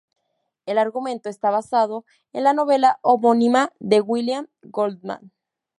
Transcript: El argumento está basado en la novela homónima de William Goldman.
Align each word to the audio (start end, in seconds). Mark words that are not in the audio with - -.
El 0.65 0.79
argumento 0.79 1.29
está 1.29 1.51
basado 1.51 2.05
en 2.33 2.43
la 2.43 2.53
novela 2.53 2.97
homónima 3.03 3.71
de 3.79 4.01
William 4.01 4.47
Goldman. 4.63 5.31